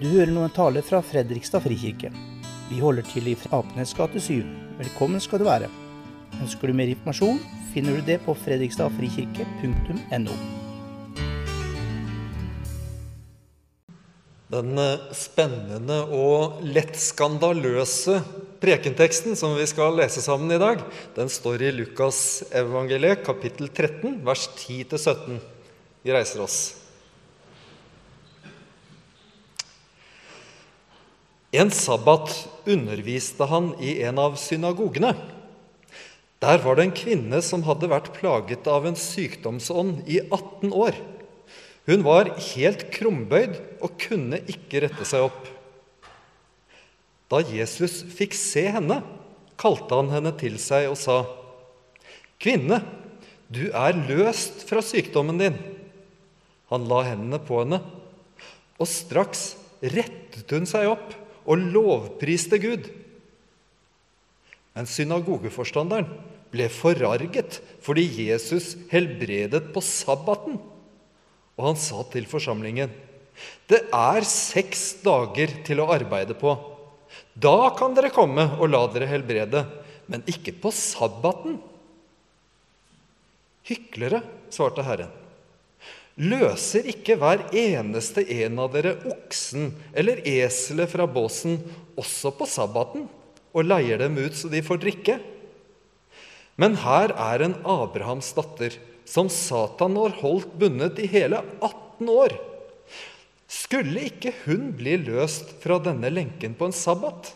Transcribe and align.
Du 0.00 0.06
hører 0.08 0.30
nå 0.32 0.40
en 0.46 0.52
tale 0.56 0.80
fra 0.80 1.02
Fredrikstad 1.04 1.60
frikirke. 1.60 2.08
Vi 2.70 2.78
holder 2.80 3.04
til 3.04 3.26
i 3.28 3.34
Apenes 3.52 3.90
gate 3.92 4.16
7. 4.16 4.40
Velkommen 4.78 5.20
skal 5.20 5.42
du 5.42 5.44
være. 5.44 5.68
Ønsker 6.40 6.70
du 6.70 6.74
mer 6.78 6.88
informasjon, 6.88 7.36
finner 7.74 7.92
du 7.98 8.06
det 8.06 8.16
på 8.24 8.32
fredrikstadfrikirke.no. 8.46 10.38
Den 14.56 14.72
eh, 14.80 15.04
spennende 15.12 16.00
og 16.16 16.64
lett 16.64 16.96
skandaløse 16.96 18.24
prekenteksten 18.64 19.36
som 19.36 19.52
vi 19.60 19.68
skal 19.68 20.00
lese 20.00 20.24
sammen 20.24 20.48
i 20.56 20.62
dag, 20.64 20.80
den 21.12 21.28
står 21.28 21.68
i 21.68 21.76
Lukas 21.76 22.40
evangeliet 22.48 23.20
kapittel 23.28 23.68
13, 23.68 24.24
vers 24.24 24.48
10-17. 24.64 25.44
Vi 26.00 26.16
reiser 26.16 26.40
oss. 26.48 26.79
En 31.50 31.70
sabbat 31.74 32.30
underviste 32.70 33.46
han 33.50 33.72
i 33.82 33.96
en 34.06 34.20
av 34.22 34.36
synagogene. 34.38 35.16
Der 36.40 36.60
var 36.62 36.78
det 36.78 36.84
en 36.86 36.94
kvinne 36.94 37.40
som 37.42 37.64
hadde 37.66 37.90
vært 37.90 38.12
plaget 38.14 38.68
av 38.70 38.86
en 38.86 38.96
sykdomsånd 38.96 40.06
i 40.06 40.20
18 40.22 40.70
år. 40.70 40.94
Hun 41.90 42.04
var 42.06 42.30
helt 42.52 42.86
krumbøyd 42.94 43.58
og 43.82 43.98
kunne 44.00 44.38
ikke 44.48 44.84
rette 44.86 45.06
seg 45.08 45.26
opp. 45.26 45.48
Da 47.30 47.42
Jesus 47.42 48.00
fikk 48.14 48.36
se 48.38 48.68
henne, 48.70 49.00
kalte 49.60 49.98
han 49.98 50.10
henne 50.14 50.32
til 50.38 50.56
seg 50.62 50.88
og 50.92 50.96
sa, 50.98 51.24
'Kvinne, 52.40 52.80
du 53.50 53.68
er 53.74 53.98
løst 54.08 54.62
fra 54.70 54.80
sykdommen 54.80 55.36
din.' 55.38 55.58
Han 56.70 56.86
la 56.88 57.02
hendene 57.02 57.40
på 57.42 57.58
henne, 57.60 57.82
og 58.78 58.86
straks 58.88 59.58
rettet 59.82 60.48
hun 60.54 60.64
seg 60.70 60.86
opp 60.88 61.19
og 61.46 61.62
lovpriste 61.74 62.58
Gud. 62.62 62.88
Men 64.76 64.88
synagogeforstanderen 64.88 66.08
ble 66.50 66.66
forarget 66.72 67.60
fordi 67.84 68.06
Jesus 68.26 68.74
helbredet 68.90 69.70
på 69.74 69.82
sabbaten. 69.84 70.58
Og 71.58 71.66
han 71.68 71.78
sa 71.78 72.02
til 72.12 72.26
forsamlingen, 72.26 72.90
'Det 73.68 73.88
er 73.92 74.20
seks 74.24 75.00
dager 75.04 75.48
til 75.64 75.80
å 75.80 75.90
arbeide 75.92 76.34
på.' 76.34 76.56
'Da 77.36 77.76
kan 77.78 77.94
dere 77.94 78.10
komme 78.10 78.58
og 78.60 78.68
la 78.68 78.86
dere 78.86 79.06
helbrede, 79.06 79.66
men 80.08 80.22
ikke 80.26 80.52
på 80.60 80.70
sabbaten.' 80.70 81.60
Hyklere, 83.64 84.22
svarte 84.50 84.82
Herren. 84.82 85.19
Løser 86.20 86.84
ikke 86.90 87.16
hver 87.16 87.46
eneste 87.56 88.26
en 88.42 88.58
av 88.60 88.74
dere 88.74 88.98
oksen 89.08 89.70
eller 89.96 90.20
eselet 90.28 90.90
fra 90.92 91.06
båsen 91.08 91.56
også 92.00 92.34
på 92.36 92.48
sabbaten 92.50 93.06
og 93.56 93.64
leier 93.66 94.02
dem 94.02 94.18
ut 94.20 94.36
så 94.36 94.50
de 94.52 94.60
får 94.64 94.82
drikke? 94.82 95.16
Men 96.60 96.76
her 96.82 97.14
er 97.16 97.46
en 97.46 97.56
Abrahams 97.64 98.34
datter 98.36 98.76
som 99.08 99.30
Satan 99.32 99.96
har 99.96 100.18
holdt 100.20 100.52
bundet 100.60 101.00
i 101.00 101.08
hele 101.08 101.40
18 101.64 102.12
år. 102.12 102.36
Skulle 103.50 104.04
ikke 104.10 104.34
hun 104.44 104.70
bli 104.76 104.98
løst 105.00 105.56
fra 105.62 105.80
denne 105.82 106.12
lenken 106.12 106.52
på 106.54 106.68
en 106.68 106.76
sabbat? 106.76 107.32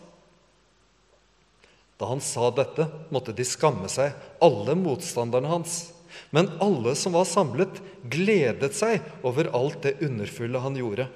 Da 1.97 2.11
han 2.11 2.21
sa 2.23 2.51
dette, 2.53 2.85
måtte 3.09 3.33
de 3.35 3.43
skamme 3.47 3.89
seg, 3.91 4.13
alle 4.43 4.75
motstanderne 4.77 5.49
hans. 5.49 5.94
Men 6.29 6.49
alle 6.63 6.95
som 6.95 7.15
var 7.15 7.27
samlet, 7.29 7.81
gledet 8.03 8.75
seg 8.77 9.03
over 9.25 9.49
alt 9.55 9.81
det 9.85 9.97
underfulle 10.05 10.61
han 10.63 10.77
gjorde. 10.79 11.07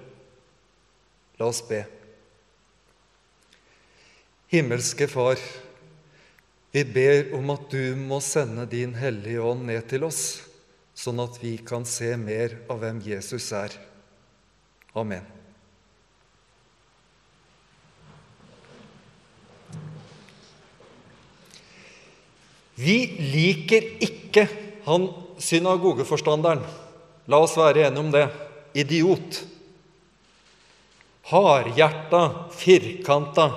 La 1.40 1.50
oss 1.50 1.62
be. 1.68 1.84
Himmelske 4.50 5.08
Far, 5.08 5.40
vi 6.72 6.84
ber 6.86 7.34
om 7.38 7.50
at 7.54 7.70
du 7.72 7.96
må 7.98 8.20
sende 8.22 8.66
din 8.70 8.96
Hellige 8.98 9.42
Ånd 9.46 9.68
ned 9.70 9.88
til 9.90 10.06
oss, 10.10 10.24
sånn 10.98 11.22
at 11.24 11.38
vi 11.42 11.56
kan 11.66 11.86
se 11.88 12.16
mer 12.18 12.58
av 12.70 12.82
hvem 12.82 13.02
Jesus 13.06 13.52
er. 13.56 13.78
Amen. 14.98 15.26
Vi 22.80 22.96
liker 23.20 23.86
ikke 24.06 24.46
han 24.90 25.08
synagogeforstanderen. 25.42 26.64
La 27.30 27.40
oss 27.46 27.56
være 27.60 27.86
enige 27.88 28.04
om 28.04 28.12
det. 28.14 28.26
Idiot. 28.74 29.44
Hardhjerta, 31.30 32.24
firkanta. 32.58 33.50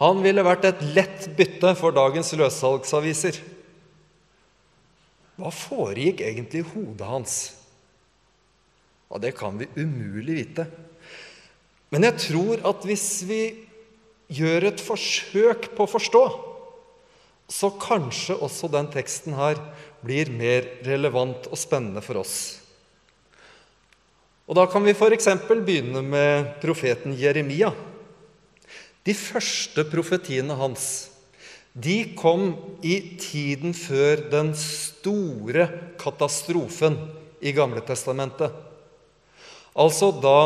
Han 0.00 0.22
ville 0.24 0.44
vært 0.44 0.64
et 0.66 0.84
lett 0.96 1.28
bytte 1.36 1.74
for 1.78 1.94
dagens 1.94 2.32
løssalgsaviser. 2.38 3.38
Hva 5.36 5.52
foregikk 5.52 6.22
egentlig 6.24 6.62
i 6.62 6.70
hodet 6.72 7.08
hans? 7.08 7.36
Ja, 9.12 9.18
Det 9.18 9.34
kan 9.36 9.58
vi 9.60 9.68
umulig 9.76 10.38
vite. 10.40 10.66
Men 11.92 12.08
jeg 12.08 12.24
tror 12.24 12.62
at 12.64 12.86
hvis 12.88 13.22
vi 13.28 13.42
gjør 14.32 14.70
et 14.70 14.80
forsøk 14.80 15.74
på 15.76 15.84
å 15.84 15.92
forstå, 15.92 16.24
så 17.52 17.68
kanskje 17.76 18.38
også 18.40 18.70
den 18.72 18.88
teksten 18.92 19.36
her 19.36 19.60
blir 20.02 20.32
mer 20.32 20.66
relevant 20.86 21.50
og 21.50 21.60
spennende 21.60 22.02
for 22.04 22.22
oss. 22.22 22.36
Og 24.48 24.56
Da 24.58 24.66
kan 24.66 24.84
vi 24.84 24.94
f.eks. 24.96 25.28
begynne 25.48 26.02
med 26.02 26.58
profeten 26.60 27.14
Jeremia. 27.16 27.70
De 29.04 29.14
første 29.14 29.84
profetiene 29.90 30.56
hans 30.58 31.12
de 31.72 32.12
kom 32.18 32.50
i 32.84 33.16
tiden 33.16 33.72
før 33.72 34.26
den 34.32 34.50
store 34.58 35.64
katastrofen 36.00 36.98
i 37.40 37.54
Gamle 37.56 37.80
Testamentet. 37.80 38.52
Altså 39.72 40.10
da 40.12 40.36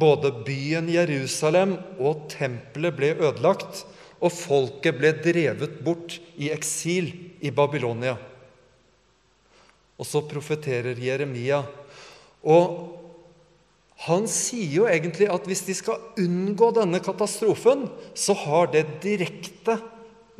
både 0.00 0.32
byen 0.46 0.88
Jerusalem 0.88 1.76
og 2.00 2.30
tempelet 2.32 2.96
ble 2.96 3.10
ødelagt, 3.18 3.84
og 4.20 4.32
folket 4.34 4.98
ble 5.00 5.14
drevet 5.16 5.80
bort 5.84 6.18
i 6.36 6.50
eksil 6.52 7.08
i 7.40 7.52
Babylonia. 7.54 8.16
Og 10.00 10.08
så 10.08 10.22
profeterer 10.28 10.98
Jeremia. 11.00 11.62
Og 12.44 13.00
han 14.06 14.24
sier 14.32 14.76
jo 14.78 14.86
egentlig 14.88 15.28
at 15.32 15.48
hvis 15.48 15.64
de 15.66 15.76
skal 15.76 16.20
unngå 16.20 16.70
denne 16.76 17.02
katastrofen, 17.04 17.84
så 18.16 18.36
har 18.46 18.70
det 18.72 18.86
direkte 19.04 19.76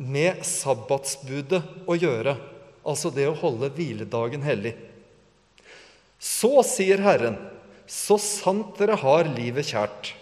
med 0.01 0.41
sabbatsbudet 0.45 1.61
å 1.85 1.97
gjøre. 1.97 2.37
Altså 2.81 3.11
det 3.13 3.27
å 3.29 3.37
holde 3.37 3.69
hviledagen 3.75 4.41
hellig. 4.45 4.73
Så 6.21 6.61
sier 6.65 7.01
Herren, 7.01 7.37
så 7.85 8.17
sant 8.21 8.77
dere 8.79 8.97
har 9.01 9.29
livet 9.29 9.69
kjært. 9.73 10.13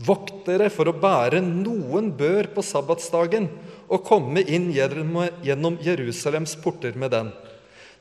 Vokt 0.00 0.46
dere 0.46 0.70
for 0.72 0.88
å 0.88 0.96
bære 0.96 1.42
noen 1.44 2.08
bør 2.16 2.48
på 2.54 2.64
sabbatsdagen 2.64 3.50
og 3.90 4.04
komme 4.06 4.40
inn 4.48 4.70
gjennom 4.72 5.76
Jerusalems 5.84 6.54
porter 6.62 6.96
med 6.96 7.12
den. 7.12 7.32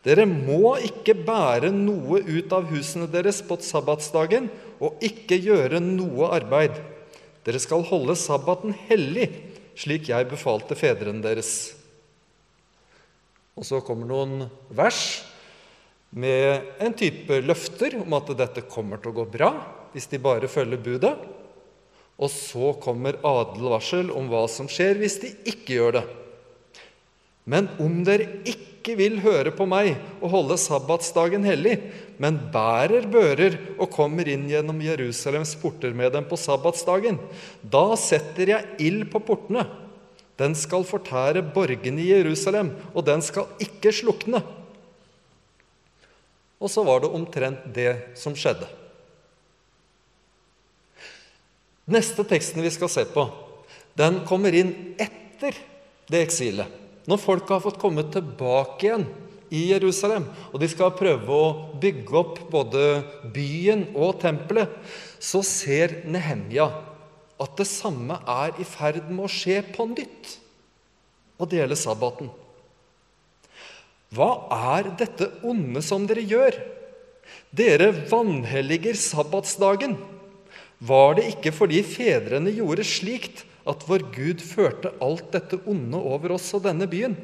Dere 0.06 0.24
må 0.30 0.78
ikke 0.86 1.18
bære 1.28 1.74
noe 1.76 2.22
ut 2.24 2.54
av 2.56 2.70
husene 2.72 3.10
deres 3.12 3.42
på 3.44 3.58
sabbatsdagen 3.60 4.48
og 4.80 5.02
ikke 5.04 5.36
gjøre 5.44 5.82
noe 5.84 6.30
arbeid. 6.38 6.78
Dere 7.44 7.60
skal 7.60 7.84
holde 7.90 8.16
sabbaten 8.20 8.72
hellig, 8.88 9.28
slik 9.76 10.08
jeg 10.12 10.30
befalte 10.32 10.78
fedrene 10.80 11.24
deres. 11.24 11.74
Og 13.60 13.68
så 13.68 13.82
kommer 13.84 14.08
noen 14.08 14.48
vers 14.72 15.26
med 16.16 16.80
en 16.80 16.96
type 16.96 17.42
løfter 17.44 18.00
om 18.00 18.16
at 18.16 18.32
dette 18.40 18.64
kommer 18.72 19.02
til 19.02 19.12
å 19.12 19.20
gå 19.20 19.28
bra 19.36 19.52
hvis 19.92 20.08
de 20.08 20.22
bare 20.22 20.48
følger 20.48 20.80
budet. 20.86 21.14
Og 22.20 22.32
så 22.34 22.74
kommer 22.84 23.20
adelvarsel 23.26 24.12
om 24.12 24.28
hva 24.32 24.44
som 24.52 24.68
skjer 24.72 25.00
hvis 25.00 25.22
de 25.24 25.32
ikke 25.48 25.78
gjør 25.78 26.00
det. 26.00 26.08
Men 27.50 27.70
om 27.82 28.02
dere 28.06 28.28
ikke 28.46 28.94
vil 29.00 29.18
høre 29.24 29.54
på 29.56 29.66
meg 29.70 29.96
og 30.20 30.34
holde 30.34 30.58
sabbatsdagen 30.60 31.46
hellig, 31.48 31.78
men 32.22 32.38
bærer 32.54 33.08
bører 33.10 33.56
og 33.78 33.90
kommer 33.94 34.28
inn 34.30 34.46
gjennom 34.52 34.82
Jerusalems 34.84 35.56
porter 35.62 35.96
med 35.96 36.14
dem 36.14 36.28
på 36.30 36.38
sabbatsdagen, 36.40 37.18
da 37.64 37.86
setter 38.00 38.54
jeg 38.54 38.82
ild 38.90 39.08
på 39.14 39.24
portene. 39.24 39.66
Den 40.40 40.56
skal 40.56 40.86
fortære 40.88 41.44
borgene 41.56 42.04
i 42.04 42.12
Jerusalem, 42.14 42.72
og 42.94 43.08
den 43.08 43.24
skal 43.26 43.50
ikke 43.64 43.92
slukne. 43.96 44.44
Og 46.60 46.72
så 46.72 46.84
var 46.84 47.02
det 47.04 47.12
omtrent 47.16 47.66
det 47.76 47.92
som 48.20 48.36
skjedde. 48.36 48.68
Neste 51.90 52.26
teksten 52.28 52.62
vi 52.62 52.72
skal 52.74 52.92
se 52.92 53.06
på, 53.10 53.26
den 53.98 54.22
kommer 54.30 54.54
inn 54.56 54.74
etter 55.02 55.58
det 56.10 56.22
eksilet. 56.28 56.70
Når 57.10 57.22
folket 57.24 57.56
har 57.56 57.64
fått 57.64 57.80
komme 57.82 58.04
tilbake 58.14 58.86
igjen 58.86 59.08
i 59.50 59.64
Jerusalem, 59.72 60.28
og 60.54 60.62
de 60.62 60.70
skal 60.70 60.94
prøve 60.98 61.34
å 61.34 61.48
bygge 61.82 62.20
opp 62.20 62.44
både 62.52 62.84
byen 63.34 63.88
og 63.98 64.20
tempelet, 64.22 64.70
så 65.18 65.42
ser 65.46 66.04
Nehemja 66.06 66.70
at 67.40 67.56
det 67.58 67.66
samme 67.70 68.20
er 68.30 68.54
i 68.60 68.68
ferd 68.68 69.08
med 69.10 69.26
å 69.26 69.32
skje 69.32 69.62
på 69.74 69.88
nytt. 69.90 70.36
Og 71.40 71.50
det 71.50 71.62
gjelder 71.62 71.80
sabbaten. 71.80 72.30
Hva 74.14 74.30
er 74.76 74.92
dette 75.00 75.30
onde 75.46 75.82
som 75.86 76.06
dere 76.10 76.26
gjør? 76.26 76.56
Dere 77.56 77.92
vanhelliger 78.10 78.98
sabbatsdagen. 78.98 79.96
Var 80.80 81.18
det 81.18 81.28
ikke 81.34 81.52
fordi 81.52 81.82
fedrene 81.84 82.54
gjorde 82.56 82.86
slikt 82.88 83.44
at 83.68 83.84
vår 83.88 84.06
Gud 84.16 84.44
førte 84.44 84.94
alt 85.04 85.28
dette 85.36 85.60
onde 85.68 86.00
over 86.00 86.38
oss 86.38 86.48
og 86.56 86.64
denne 86.66 86.88
byen? 86.90 87.18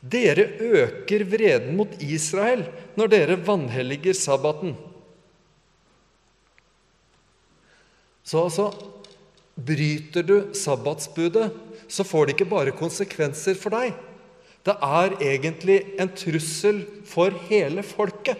Dere 0.00 0.44
øker 0.62 1.24
vreden 1.26 1.74
mot 1.78 1.90
Israel 2.02 2.62
når 2.98 3.10
dere 3.10 3.38
vanhelliger 3.42 4.14
sabbaten. 4.14 4.76
Så 8.26 8.44
altså 8.46 8.70
Bryter 9.56 10.20
du 10.20 10.50
sabbatsbudet, 10.52 11.46
så 11.88 12.04
får 12.04 12.26
det 12.26 12.34
ikke 12.34 12.50
bare 12.50 12.74
konsekvenser 12.76 13.56
for 13.56 13.72
deg. 13.72 13.94
Det 14.66 14.74
er 14.84 15.14
egentlig 15.22 15.78
en 16.02 16.10
trussel 16.12 16.82
for 17.08 17.32
hele 17.48 17.80
folket. 17.86 18.36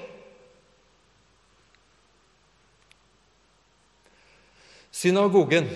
Synagogen 4.97 5.69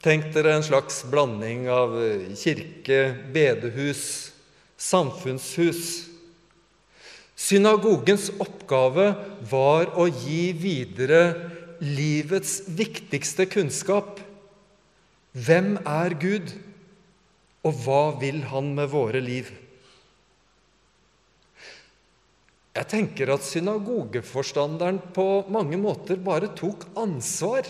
Tenk 0.00 0.30
dere 0.32 0.54
en 0.54 0.62
slags 0.62 1.02
blanding 1.10 1.66
av 1.68 1.96
kirke, 2.38 3.00
bedehus, 3.34 4.30
samfunnshus. 4.78 6.06
Synagogens 7.34 8.28
oppgave 8.38 9.08
var 9.50 9.90
å 9.98 10.06
gi 10.06 10.52
videre 10.54 11.20
livets 11.82 12.60
viktigste 12.78 13.48
kunnskap. 13.50 14.22
Hvem 15.34 15.74
er 15.82 16.14
Gud, 16.22 16.54
og 17.66 17.82
hva 17.82 18.04
vil 18.22 18.44
Han 18.52 18.70
med 18.78 18.88
våre 18.94 19.20
liv? 19.22 19.50
Jeg 22.78 22.90
tenker 22.94 23.34
at 23.34 23.42
synagogeforstanderen 23.42 25.02
på 25.12 25.28
mange 25.50 25.76
måter 25.82 26.22
bare 26.22 26.54
tok 26.54 26.86
ansvar. 26.94 27.66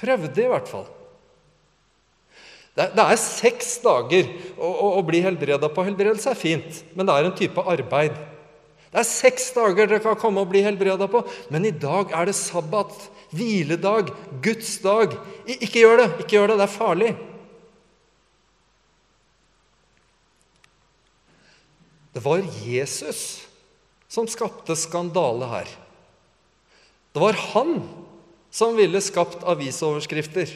Prøvde, 0.00 0.42
i 0.42 0.50
hvert 0.50 0.70
fall. 0.70 0.86
Det, 2.74 2.90
er 2.98 3.18
seks 3.20 3.76
dager 3.84 4.30
å 4.58 4.98
bli 5.06 5.20
helbreda 5.22 5.68
på. 5.70 5.84
Helbredelse 5.86 6.32
er 6.32 6.38
fint, 6.38 6.80
men 6.98 7.06
det 7.06 7.14
er 7.14 7.28
en 7.28 7.36
type 7.38 7.62
arbeid. 7.70 8.16
Det 8.90 9.02
er 9.02 9.06
seks 9.06 9.48
dager 9.54 9.88
dere 9.90 10.02
kan 10.02 10.18
komme 10.18 10.42
og 10.42 10.50
bli 10.50 10.62
helbreda 10.62 11.06
på, 11.10 11.22
men 11.54 11.66
i 11.66 11.74
dag 11.74 12.10
er 12.14 12.28
det 12.30 12.36
sabbat, 12.38 12.92
hviledag, 13.34 14.10
Guds 14.42 14.76
dag. 14.82 15.14
Ikke 15.46 15.84
gjør 15.84 16.02
det! 16.02 16.08
Ikke 16.22 16.36
gjør 16.36 16.52
det, 16.52 16.58
det 16.60 16.66
er 16.66 16.74
farlig. 16.74 17.12
Det 22.14 22.22
var 22.22 22.46
Jesus 22.62 23.22
som 24.06 24.30
skapte 24.30 24.76
skandale 24.78 25.50
her. 25.50 25.70
Det 27.14 27.22
var 27.22 27.38
han 27.50 27.80
som 28.54 28.76
ville 28.78 29.00
skapt 29.02 29.42
avisoverskrifter. 29.42 30.52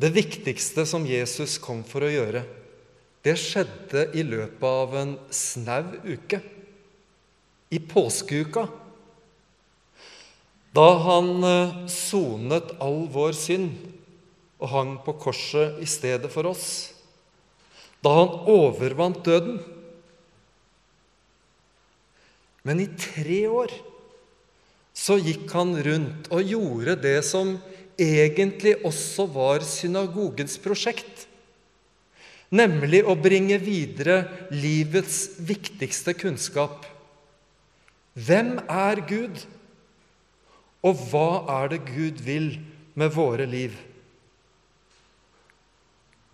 Det 0.00 0.08
viktigste 0.14 0.86
som 0.88 1.04
Jesus 1.04 1.58
kom 1.60 1.82
for 1.84 2.06
å 2.06 2.08
gjøre, 2.08 2.40
det 3.20 3.34
skjedde 3.36 4.06
i 4.16 4.24
løpet 4.24 4.64
av 4.64 4.94
en 4.96 5.12
snau 5.28 5.90
uke. 6.08 6.40
I 7.70 7.78
påskeuka. 7.78 8.64
Da 10.72 10.86
han 11.04 11.44
eh, 11.44 11.74
sonet 11.92 12.72
all 12.80 13.04
vår 13.12 13.36
synd 13.36 13.76
og 14.60 14.72
hang 14.72 14.94
på 15.04 15.14
korset 15.20 15.76
i 15.84 15.86
stedet 15.86 16.32
for 16.32 16.48
oss. 16.50 16.64
Da 18.00 18.14
han 18.16 18.32
overvant 18.48 19.20
døden. 19.26 19.60
Men 22.66 22.82
i 22.82 22.88
tre 22.98 23.42
år 23.48 23.72
så 24.96 25.16
gikk 25.20 25.48
han 25.54 25.74
rundt 25.84 26.28
og 26.34 26.44
gjorde 26.44 26.96
det 27.00 27.20
som 27.24 27.54
egentlig 28.00 28.76
også 28.86 29.26
var 29.32 29.64
synagogens 29.64 30.56
prosjekt, 30.60 31.26
nemlig 32.50 33.02
å 33.06 33.16
bringe 33.16 33.60
videre 33.62 34.24
livets 34.52 35.38
viktigste 35.38 36.16
kunnskap. 36.18 36.84
Hvem 38.16 38.56
er 38.66 39.04
Gud, 39.08 39.44
og 40.84 41.04
hva 41.12 41.28
er 41.60 41.72
det 41.74 41.80
Gud 41.88 42.20
vil 42.24 42.50
med 42.98 43.12
våre 43.14 43.46
liv? 43.48 43.76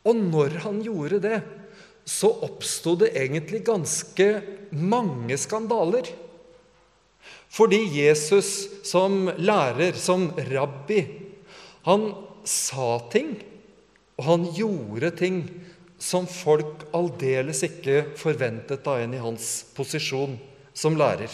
Og 0.07 0.17
når 0.17 0.61
han 0.63 0.79
gjorde 0.87 1.19
det, 1.23 1.39
så 2.07 2.31
oppsto 2.47 2.95
det 3.01 3.11
egentlig 3.19 3.65
ganske 3.67 4.29
mange 4.71 5.37
skandaler. 5.41 6.07
Fordi 7.51 7.81
Jesus 7.99 8.69
som 8.87 9.27
lærer, 9.39 9.99
som 9.99 10.29
rabbi, 10.51 11.01
han 11.87 12.13
sa 12.47 12.97
ting, 13.11 13.35
og 14.17 14.29
han 14.31 14.47
gjorde 14.55 15.11
ting 15.19 15.41
som 15.99 16.29
folk 16.31 16.87
aldeles 16.95 17.63
ikke 17.67 18.03
forventet 18.19 18.87
av 18.87 19.03
en 19.03 19.17
i 19.17 19.23
hans 19.23 19.51
posisjon 19.77 20.37
som 20.77 20.99
lærer. 20.99 21.33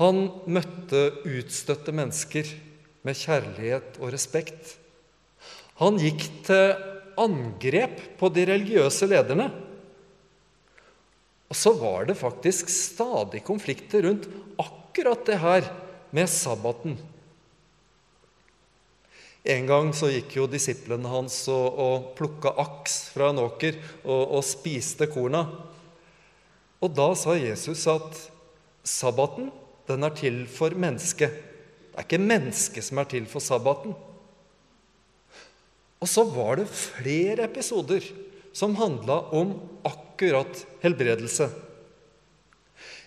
Han 0.00 0.24
møtte 0.50 1.02
utstøtte 1.28 1.94
mennesker 1.94 2.48
med 3.06 3.18
kjærlighet 3.18 3.98
og 4.00 4.12
respekt. 4.14 4.76
Han 5.80 5.98
gikk 6.00 6.24
til 6.46 6.91
angrep 7.20 8.00
på 8.20 8.30
de 8.32 8.46
religiøse 8.48 9.08
lederne. 9.10 9.48
Og 11.52 11.58
så 11.58 11.74
var 11.76 12.06
det 12.08 12.16
faktisk 12.16 12.70
stadig 12.72 13.42
konflikter 13.44 14.06
rundt 14.06 14.28
akkurat 14.60 15.26
det 15.28 15.40
her 15.42 15.66
med 16.12 16.30
sabbaten. 16.30 16.96
En 19.42 19.66
gang 19.66 19.90
så 19.94 20.08
gikk 20.12 20.36
jo 20.38 20.46
disiplene 20.46 21.10
hans 21.10 21.34
og, 21.50 21.66
og 21.74 22.04
plukka 22.18 22.54
aks 22.62 23.08
fra 23.12 23.32
en 23.32 23.42
åker 23.42 23.76
og, 24.04 24.38
og 24.38 24.44
spiste 24.46 25.08
korna. 25.10 25.42
Og 26.82 26.94
da 26.94 27.08
sa 27.18 27.34
Jesus 27.38 27.84
at 27.90 28.20
sabbaten, 28.86 29.50
den 29.90 30.06
er 30.06 30.14
til 30.14 30.44
for 30.50 30.74
mennesket. 30.78 31.34
Det 31.92 32.00
er 32.00 32.06
ikke 32.06 32.22
mennesket 32.22 32.86
som 32.86 33.02
er 33.02 33.10
til 33.10 33.26
for 33.28 33.44
sabbaten. 33.44 33.96
Og 36.02 36.10
så 36.10 36.24
var 36.26 36.58
det 36.58 36.66
flere 36.66 37.46
episoder 37.46 38.04
som 38.52 38.74
handla 38.76 39.20
om 39.38 39.54
akkurat 39.86 40.64
helbredelse. 40.82 41.46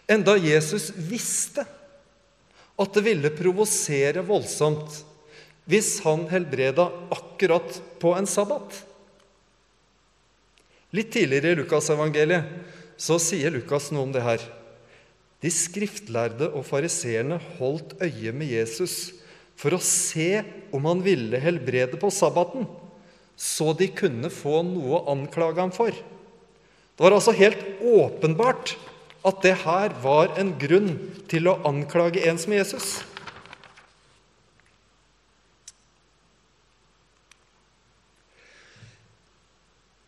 Enda 0.08 0.38
Jesus 0.40 0.92
visste 0.96 1.66
at 2.76 2.96
det 2.96 3.04
ville 3.06 3.34
provosere 3.36 4.24
voldsomt 4.26 5.02
hvis 5.66 5.98
han 6.06 6.28
helbreda 6.30 6.88
akkurat 7.14 7.80
på 8.00 8.14
en 8.16 8.28
sabbat. 8.30 8.84
Litt 10.96 11.12
tidligere 11.12 11.56
i 11.56 11.60
Lukasevangeliet 11.60 13.02
så 13.02 13.18
sier 13.20 13.52
Lukas 13.52 13.90
noe 13.92 14.06
om 14.06 14.14
det 14.16 14.24
her. 14.24 14.44
De 15.44 15.52
skriftlærde 15.52 16.48
og 16.56 16.64
fariseerne 16.68 17.42
holdt 17.58 17.98
øye 18.00 18.32
med 18.32 18.54
Jesus 18.54 19.16
for 19.60 19.76
å 19.76 19.82
se 19.84 20.44
om 20.76 20.86
han 20.88 21.02
ville 21.04 21.40
helbrede 21.42 22.00
på 22.00 22.12
sabbaten, 22.14 22.68
så 23.36 23.74
de 23.76 23.90
kunne 23.92 24.32
få 24.32 24.62
noe 24.64 25.00
å 25.00 25.06
anklage 25.12 25.60
ham 25.60 25.74
for. 25.76 25.92
Det 25.92 27.04
var 27.04 27.16
altså 27.16 27.36
helt 27.36 27.62
åpenbart 27.84 28.78
at 29.26 29.42
det 29.44 29.58
her 29.66 29.96
var 30.04 30.32
en 30.40 30.54
grunn 30.60 30.94
til 31.32 31.50
å 31.52 31.60
anklage 31.68 32.24
en 32.30 32.40
som 32.40 32.56
Jesus. 32.56 33.02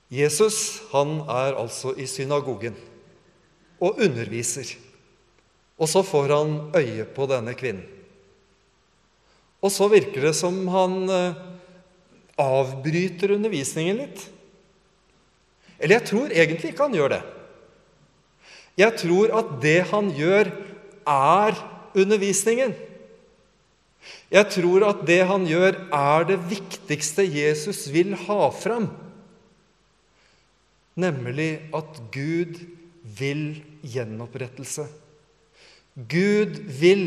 Jesus 0.08 0.82
han 0.94 1.20
er 1.28 1.58
altså 1.60 1.92
i 2.00 2.08
synagogen 2.08 2.78
og 3.84 4.00
underviser. 4.00 4.70
Og 5.78 5.90
så 5.92 6.02
får 6.06 6.32
han 6.34 6.56
øye 6.78 7.06
på 7.14 7.28
denne 7.30 7.54
kvinnen. 7.58 7.86
Og 9.62 9.74
så 9.74 9.90
virker 9.90 10.30
det 10.30 10.36
som 10.38 10.56
han 10.70 10.96
eh, 11.10 11.38
avbryter 12.38 13.34
undervisningen 13.36 14.02
litt. 14.04 14.26
Eller 15.78 16.00
jeg 16.00 16.08
tror 16.10 16.34
egentlig 16.34 16.72
ikke 16.74 16.88
han 16.88 16.98
gjør 16.98 17.16
det. 17.18 17.24
Jeg 18.78 18.98
tror 19.02 19.34
at 19.40 19.56
det 19.64 19.80
han 19.92 20.12
gjør, 20.14 20.52
er 21.08 21.58
undervisningen. 21.98 22.74
Jeg 24.30 24.50
tror 24.54 24.86
at 24.90 25.04
det 25.08 25.22
han 25.30 25.46
gjør, 25.50 25.78
er 25.94 26.28
det 26.30 26.38
viktigste 26.50 27.26
Jesus 27.26 27.86
vil 27.94 28.14
ha 28.28 28.48
fram 28.54 28.90
nemlig 30.98 31.52
at 31.78 32.00
Gud 32.12 32.58
vil 33.18 33.62
gjenopprettelse. 33.86 34.88
Gud 36.10 36.58
vil 36.80 37.04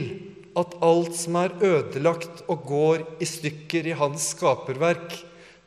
at 0.58 0.74
alt 0.82 1.14
som 1.14 1.36
er 1.38 1.54
ødelagt 1.62 2.42
og 2.50 2.64
går 2.66 3.04
i 3.22 3.28
stykker 3.28 3.86
i 3.90 3.96
hans 3.98 4.32
skaperverk, 4.34 5.14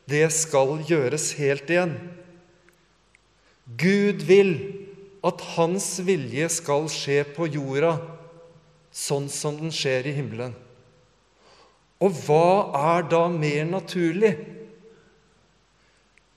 det 0.10 0.26
skal 0.36 0.82
gjøres 0.88 1.32
helt 1.40 1.70
igjen. 1.72 1.96
Gud 3.80 4.26
vil 4.28 4.52
at 5.24 5.40
hans 5.56 5.88
vilje 6.04 6.50
skal 6.52 6.90
skje 6.92 7.22
på 7.36 7.48
jorda 7.48 7.96
sånn 8.94 9.30
som 9.32 9.56
den 9.58 9.72
skjer 9.74 10.10
i 10.12 10.18
himmelen. 10.18 10.52
Og 12.04 12.12
hva 12.26 12.74
er 12.76 13.08
da 13.08 13.24
mer 13.32 13.64
naturlig 13.70 14.34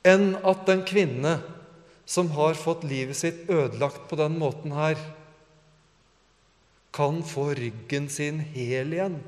enn 0.07 0.37
at 0.47 0.69
en 0.71 0.85
kvinne 0.87 1.35
som 2.07 2.31
har 2.37 2.55
fått 2.55 2.87
livet 2.87 3.19
sitt 3.19 3.49
ødelagt 3.51 4.07
på 4.07 4.19
den 4.21 4.39
måten 4.39 4.71
her, 4.77 4.95
kan 6.97 7.21
få 7.27 7.51
ryggen 7.59 8.09
sin 8.09 8.41
hel 8.55 8.95
igjen? 8.97 9.21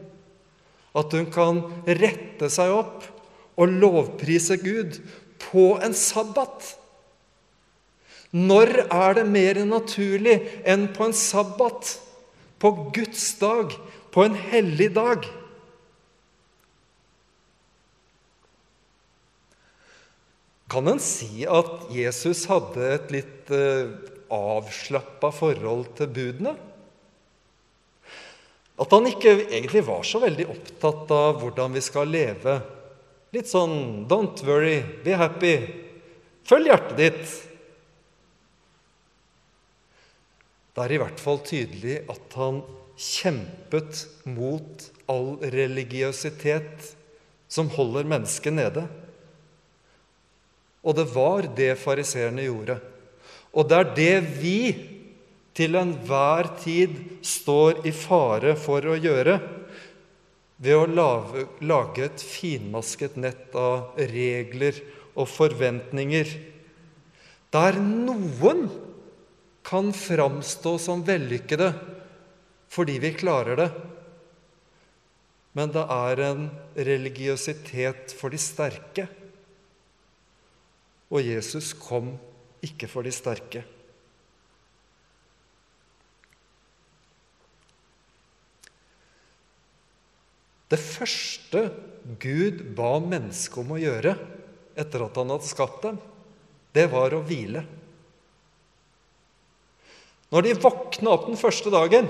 At 0.96 1.12
hun 1.12 1.28
kan 1.32 1.62
rette 1.84 2.48
seg 2.50 2.72
opp 2.72 3.04
og 3.58 3.78
lovprise 3.82 4.56
Gud 4.62 5.00
på 5.50 5.74
en 5.84 5.96
sabbat? 5.96 6.74
Når 8.32 8.74
er 8.84 9.18
det 9.20 9.26
mer 9.28 9.60
naturlig 9.68 10.36
enn 10.68 10.88
på 10.96 11.08
en 11.08 11.16
sabbat, 11.16 11.96
på 12.58 12.72
Guds 12.94 13.24
dag, 13.40 13.72
på 14.12 14.24
en 14.26 14.36
hellig 14.50 14.90
dag? 14.96 15.24
Kan 20.68 20.90
en 20.92 21.00
si 21.00 21.46
at 21.48 21.88
Jesus 21.94 22.44
hadde 22.50 22.88
et 22.98 23.12
litt 23.14 23.52
eh, 23.56 23.94
avslappa 24.28 25.30
forhold 25.32 25.86
til 25.96 26.10
budene? 26.12 26.52
At 28.78 28.94
han 28.94 29.08
ikke 29.10 29.34
egentlig 29.48 29.82
var 29.86 30.04
så 30.06 30.20
veldig 30.22 30.46
opptatt 30.52 31.10
av 31.14 31.40
hvordan 31.42 31.74
vi 31.74 31.82
skal 31.82 32.10
leve. 32.10 32.60
Litt 33.34 33.50
sånn 33.50 34.06
'don't 34.08 34.40
worry, 34.46 34.82
be 35.04 35.16
happy'. 35.18 35.68
Følg 36.46 36.70
hjertet 36.70 36.96
ditt. 36.96 37.26
Det 40.74 40.84
er 40.84 40.94
i 40.94 41.00
hvert 41.02 41.20
fall 41.20 41.40
tydelig 41.42 41.96
at 42.08 42.36
han 42.38 42.62
kjempet 42.98 44.06
mot 44.30 44.84
all 45.10 45.36
religiøsitet 45.42 46.94
som 47.50 47.70
holder 47.74 48.06
mennesket 48.06 48.54
nede. 48.54 48.86
Og 50.86 50.94
det 50.94 51.08
var 51.10 51.48
det 51.58 51.72
fariseerne 51.80 52.46
gjorde. 52.46 52.78
Og 53.52 53.68
det 53.68 53.78
er 53.78 53.94
det 53.96 54.16
vi 54.38 54.60
til 55.58 55.74
enhver 55.74 56.52
tid 56.62 56.94
står 57.26 57.80
i 57.88 57.90
fare 57.90 58.54
for 58.58 58.84
å 58.86 58.94
gjøre 58.94 59.40
ved 60.62 60.74
å 60.74 60.84
lage, 61.66 62.06
et 62.06 62.22
finmasket 62.22 63.16
nett 63.18 63.54
av 63.58 63.98
regler 63.98 64.78
og 65.18 65.26
forventninger, 65.30 66.30
der 67.50 67.78
noen 67.82 68.68
kan 69.66 69.90
framstå 69.94 70.74
som 70.82 71.02
vellykkede 71.06 71.72
fordi 72.68 72.98
vi 73.02 73.10
klarer 73.16 73.58
det. 73.58 73.68
Men 75.56 75.72
det 75.74 75.84
er 75.90 76.22
en 76.26 76.44
religiøsitet 76.76 78.14
for 78.14 78.30
de 78.30 78.38
sterke. 78.38 79.08
Og 81.08 81.24
Jesus 81.24 81.72
kom 81.80 82.12
ikke 82.62 82.90
for 82.90 83.06
de 83.06 83.14
sterke. 83.14 83.64
Det 90.68 90.78
første 90.80 91.68
Gud 92.20 92.62
ba 92.76 92.96
mennesket 93.00 93.60
om 93.62 93.74
å 93.76 93.80
gjøre 93.80 94.14
etter 94.78 95.04
at 95.04 95.16
han 95.18 95.32
hadde 95.32 95.48
skapt 95.48 95.82
dem, 95.84 95.98
det 96.76 96.86
var 96.92 97.14
å 97.16 97.22
hvile. 97.24 97.64
Når 100.28 100.44
de 100.44 100.58
våkna 100.60 101.14
opp 101.14 101.26
den 101.28 101.40
første 101.40 101.72
dagen, 101.72 102.08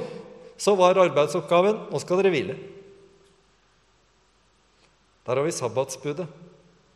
så 0.59 0.75
var 0.79 0.99
arbeidsoppgaven 0.99 1.87
nå 1.93 2.03
skal 2.03 2.19
dere 2.21 2.35
hvile. 2.35 2.59
Der 5.29 5.39
har 5.39 5.47
vi 5.47 5.55
sabbatsbudet. 5.55 6.27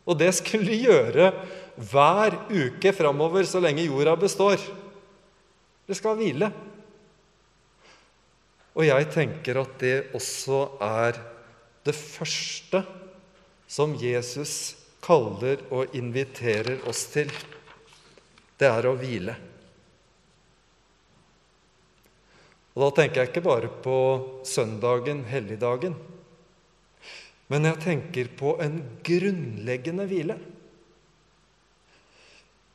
Og 0.03 0.17
det 0.19 0.33
skulle 0.35 0.67
de 0.67 0.81
gjøre 0.83 1.29
hver 1.79 2.35
uke 2.51 2.91
framover 2.95 3.47
så 3.47 3.61
lenge 3.63 3.85
jorda 3.85 4.17
består. 4.19 4.59
Det 5.87 5.95
skal 5.95 6.17
hvile. 6.19 6.49
Og 8.73 8.83
jeg 8.87 9.07
tenker 9.13 9.61
at 9.61 9.77
det 9.79 9.95
også 10.17 10.65
er 10.83 11.21
det 11.83 11.95
første 11.97 12.83
som 13.67 13.95
Jesus 13.99 14.75
kaller 15.03 15.63
og 15.73 15.95
inviterer 15.97 16.85
oss 16.89 17.05
til. 17.11 17.31
Det 18.59 18.69
er 18.69 18.87
å 18.87 18.95
hvile. 18.99 19.35
Og 22.73 22.87
Da 22.87 22.89
tenker 23.01 23.21
jeg 23.21 23.29
ikke 23.29 23.45
bare 23.45 23.69
på 23.83 23.97
søndagen, 24.47 25.25
helligdagen, 25.29 25.93
men 27.51 27.67
jeg 27.69 27.81
tenker 27.83 28.31
på 28.39 28.55
en 28.63 28.79
grunnleggende 29.05 30.07
hvile. 30.09 30.39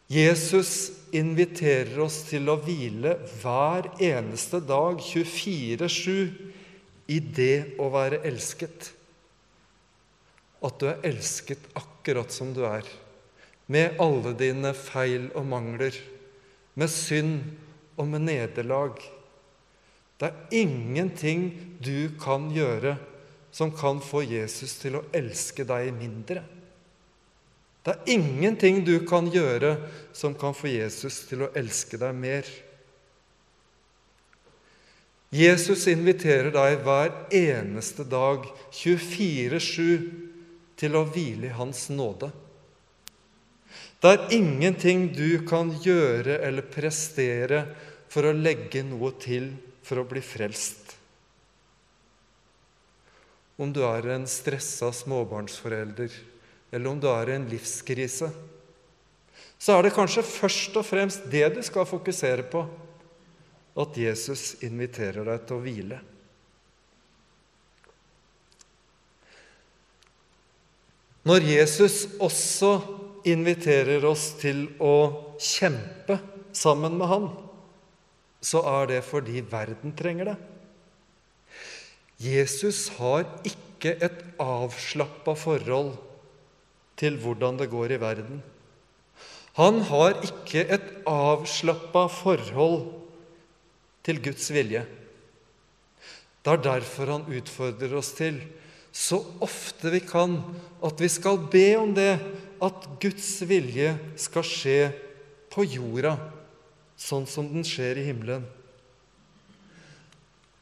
Jesus 0.09 0.93
inviterer 1.13 1.99
oss 2.01 2.21
til 2.29 2.47
å 2.49 2.57
hvile 2.63 3.17
hver 3.41 3.91
eneste 4.01 4.61
dag, 4.65 5.03
24-7, 5.03 6.31
i 7.09 7.19
det 7.21 7.75
å 7.81 7.89
være 7.93 8.23
elsket. 8.29 8.93
At 10.65 10.81
du 10.81 10.89
er 10.91 11.05
elsket 11.07 11.69
akkurat 11.79 12.33
som 12.35 12.51
du 12.57 12.65
er, 12.67 12.87
med 13.67 14.01
alle 14.03 14.33
dine 14.39 14.73
feil 14.75 15.29
og 15.37 15.47
mangler, 15.47 15.95
med 16.79 16.91
synd 16.91 17.43
og 17.99 18.09
med 18.11 18.27
nederlag. 18.27 18.99
Det 20.19 20.31
er 20.31 20.61
ingenting 20.65 21.51
du 21.83 22.11
kan 22.21 22.49
gjøre 22.55 22.97
som 23.55 23.71
kan 23.75 24.01
få 24.03 24.23
Jesus 24.27 24.77
til 24.83 24.99
å 24.99 25.05
elske 25.15 25.67
deg 25.67 25.93
mindre. 25.97 26.43
Det 27.87 27.95
er 27.95 28.11
ingenting 28.19 28.83
du 28.85 28.99
kan 29.09 29.31
gjøre 29.33 29.77
som 30.13 30.35
kan 30.37 30.57
få 30.57 30.69
Jesus 30.69 31.23
til 31.29 31.47
å 31.47 31.53
elske 31.57 32.01
deg 32.01 32.17
mer. 32.19 32.49
Jesus 35.33 35.87
inviterer 35.91 36.51
deg 36.53 36.83
hver 36.85 37.13
eneste 37.35 38.05
dag, 38.09 38.47
24-7, 38.73 40.28
til 40.79 40.97
å 40.97 41.07
hvile 41.09 41.51
i 41.51 41.57
Hans 41.57 41.89
nåde. 41.91 42.31
Det 43.99 44.11
er 44.15 44.35
ingenting 44.37 45.09
du 45.11 45.43
kan 45.49 45.73
gjøre 45.83 46.39
eller 46.47 46.71
prestere 46.71 47.65
for 48.09 48.29
å 48.29 48.37
legge 48.37 48.85
noe 48.87 49.11
til 49.21 49.51
for 49.83 50.01
å 50.01 50.07
bli 50.09 50.23
frelst. 50.23 50.95
Om 53.59 53.73
du 53.75 53.81
er 53.83 54.07
en 54.15 54.27
stressa 54.31 54.93
småbarnsforelder, 54.95 56.13
eller 56.71 56.91
om 56.91 57.01
du 57.03 57.09
er 57.11 57.33
i 57.33 57.39
en 57.41 57.49
livskrise, 57.51 58.29
så 59.59 59.75
er 59.75 59.89
det 59.89 59.97
kanskje 59.97 60.23
først 60.23 60.77
og 60.79 60.87
fremst 60.87 61.27
det 61.33 61.49
du 61.57 61.59
skal 61.67 61.89
fokusere 61.89 62.45
på 62.53 62.63
at 63.83 63.99
Jesus 63.99 64.61
inviterer 64.67 65.27
deg 65.27 65.43
til 65.47 65.59
å 65.59 65.65
hvile. 65.65 65.99
Når 71.29 71.45
Jesus 71.45 72.07
også 72.25 72.79
inviterer 73.29 74.05
oss 74.09 74.31
til 74.41 74.65
å 74.81 74.95
kjempe 75.37 76.17
sammen 76.57 76.95
med 76.97 77.11
han, 77.11 77.27
så 78.41 78.63
er 78.79 78.89
det 78.95 79.01
fordi 79.05 79.43
verden 79.51 79.93
trenger 79.99 80.31
det. 80.31 80.37
Jesus 82.23 82.87
har 82.97 83.27
ikke 83.47 83.93
et 84.03 84.23
avslappa 84.41 85.35
forhold 85.39 85.93
til 86.99 87.19
hvordan 87.23 87.61
det 87.61 87.69
går 87.71 87.95
i 87.95 88.01
verden. 88.03 88.41
Han 89.59 89.83
har 89.91 90.17
ikke 90.23 90.65
et 90.65 90.89
avslappa 91.11 92.07
forhold 92.15 92.89
til 94.07 94.23
Guds 94.23 94.49
vilje. 94.55 94.85
Det 96.43 96.55
er 96.55 96.65
derfor 96.65 97.13
han 97.13 97.29
utfordrer 97.29 97.95
oss 97.99 98.15
til, 98.17 98.39
så 98.93 99.21
ofte 99.45 99.91
vi 99.93 100.01
kan, 100.01 100.39
at 100.83 101.01
vi 101.01 101.09
skal 101.13 101.41
be 101.51 101.67
om 101.79 101.95
det, 101.95 102.19
at 102.59 102.87
Guds 103.03 103.31
vilje 103.47 103.93
skal 104.19 104.47
skje 104.47 104.79
på 105.53 105.65
jorda, 105.67 106.17
sånn 106.99 107.27
som 107.31 107.47
den 107.53 107.67
skjer 107.67 108.01
i 108.01 108.09
himmelen. 108.09 108.47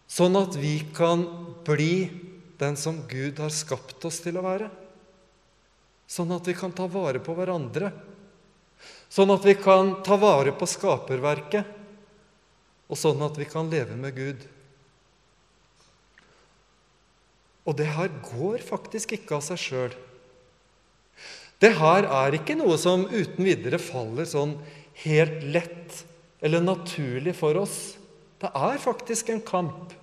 Sånn 0.07 0.37
at 0.39 0.57
vi 0.61 0.79
kan 0.97 1.25
bli 1.67 2.09
den 2.61 2.77
som 2.79 3.03
Gud 3.09 3.41
har 3.43 3.53
skapt 3.53 4.05
oss 4.09 4.21
til 4.25 4.39
å 4.39 4.45
være. 4.45 4.69
Sånn 6.07 6.31
at 6.33 6.47
vi 6.47 6.55
kan 6.57 6.73
ta 6.73 6.87
vare 6.89 7.21
på 7.21 7.35
hverandre. 7.37 7.91
Sånn 9.09 9.33
at 9.35 9.45
vi 9.45 9.57
kan 9.59 9.97
ta 10.07 10.19
vare 10.21 10.53
på 10.55 10.69
skaperverket, 10.69 11.67
og 12.87 12.99
sånn 12.99 13.23
at 13.27 13.39
vi 13.39 13.49
kan 13.51 13.71
leve 13.71 13.97
med 13.99 14.15
Gud. 14.15 14.45
Og 17.67 17.75
det 17.79 17.89
her 17.97 18.11
går 18.31 18.63
faktisk 18.63 19.17
ikke 19.17 19.39
av 19.39 19.45
seg 19.45 19.61
sjøl. 19.61 19.95
Det 21.59 21.73
her 21.79 22.07
er 22.07 22.37
ikke 22.37 22.57
noe 22.59 22.77
som 22.79 23.07
uten 23.11 23.43
videre 23.47 23.81
faller 23.81 24.29
sånn 24.29 24.55
helt 25.03 25.43
lett 25.43 26.03
eller 26.45 26.63
naturlig 26.63 27.35
for 27.37 27.59
oss. 27.59 27.97
Det 28.39 28.51
er 28.53 28.79
faktisk 28.83 29.33
en 29.33 29.41
kamp. 29.41 29.95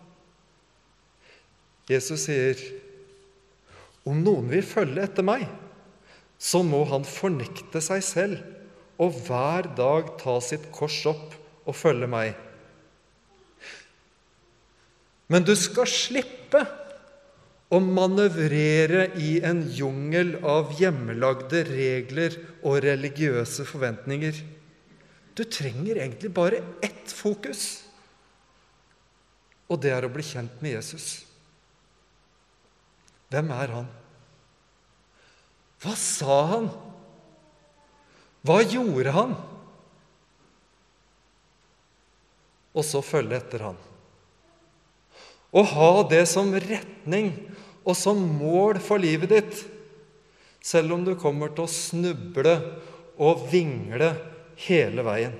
Jesus 1.90 2.26
sier, 2.26 2.58
'Om 4.04 4.24
noen 4.24 4.50
vil 4.50 4.64
følge 4.64 5.04
etter 5.04 5.24
meg, 5.24 5.48
så 6.40 6.64
må 6.64 6.84
han 6.90 7.04
fornekte 7.04 7.80
seg 7.82 8.04
selv' 8.04 8.44
'og 9.00 9.14
hver 9.28 9.76
dag 9.76 10.18
ta 10.18 10.40
sitt 10.40 10.72
kors 10.72 11.06
opp 11.06 11.36
og 11.66 11.76
følge 11.76 12.08
meg.' 12.08 12.36
Men 15.30 15.44
du 15.44 15.56
skal 15.56 15.88
slippe 15.88 16.83
å 17.74 17.80
manøvrere 17.82 19.08
i 19.18 19.40
en 19.46 19.64
jungel 19.74 20.36
av 20.46 20.76
hjemmelagde 20.78 21.64
regler 21.72 22.36
og 22.62 22.84
religiøse 22.86 23.66
forventninger. 23.66 24.38
Du 25.34 25.42
trenger 25.50 25.98
egentlig 25.98 26.30
bare 26.34 26.62
ett 26.86 27.10
fokus, 27.10 27.82
og 29.66 29.82
det 29.82 29.94
er 29.96 30.06
å 30.06 30.12
bli 30.14 30.26
kjent 30.26 30.62
med 30.62 30.76
Jesus. 30.76 31.24
Hvem 33.34 33.50
er 33.56 33.74
han? 33.80 33.88
Hva 35.82 35.96
sa 35.98 36.36
han? 36.52 36.68
Hva 38.46 38.60
gjorde 38.62 39.16
han? 39.16 39.34
Og 42.74 42.86
så 42.86 43.02
følge 43.06 43.40
etter 43.40 43.66
han. 43.66 43.82
Å 45.54 45.62
ha 45.74 45.92
det 46.10 46.24
som 46.30 46.54
retning 46.54 47.34
og 47.84 47.96
som 48.00 48.20
mål 48.20 48.80
for 48.84 49.02
livet 49.02 49.32
ditt, 49.34 49.64
selv 50.64 50.96
om 50.96 51.04
du 51.04 51.16
kommer 51.20 51.52
til 51.52 51.66
å 51.66 51.72
snuble 51.72 52.54
og 53.20 53.48
vingle 53.52 54.14
hele 54.66 55.04
veien. 55.06 55.36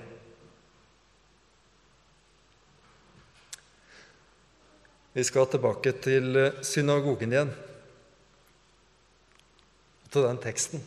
Vi 5.14 5.22
skal 5.22 5.46
tilbake 5.46 5.92
til 6.02 6.34
eh, 6.40 6.56
synagogen 6.66 7.32
igjen, 7.32 7.52
til 10.10 10.26
den 10.26 10.40
teksten. 10.42 10.82